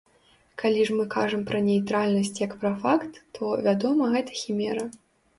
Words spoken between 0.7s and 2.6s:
ж мы кажам пра нейтральнасць як